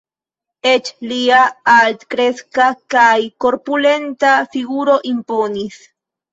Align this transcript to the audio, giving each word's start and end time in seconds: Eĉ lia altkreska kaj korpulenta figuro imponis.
Eĉ 0.69 0.87
lia 1.11 1.41
altkreska 1.73 2.71
kaj 2.95 3.13
korpulenta 3.47 4.35
figuro 4.57 4.99
imponis. 5.15 5.81